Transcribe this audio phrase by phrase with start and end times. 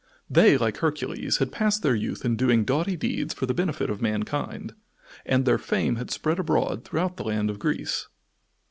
[0.27, 4.01] They, like Hercules, had passed their youth in doing doughty deeds for the benefit of
[4.01, 4.73] mankind,
[5.27, 8.07] and their fame had spread abroad throughout the land of Greece.